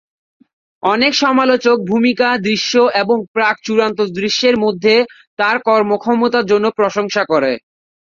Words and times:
অনেক 0.83 1.13
সমালোচক 1.15 1.77
ভূমিকা 1.87 2.27
দৃশ্য 2.41 2.71
এবং 3.01 3.17
প্রাক-চূড়ান্ত 3.33 3.99
দৃশ্যের 4.17 4.55
মধ্যে 4.57 4.95
তার 5.39 5.55
কর্মক্ষমতা 5.67 6.39
জন্য 6.43 6.65
প্রশংসা 6.77 7.23
করে। 7.25 7.51